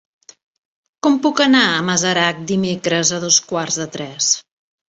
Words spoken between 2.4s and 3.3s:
dimecres a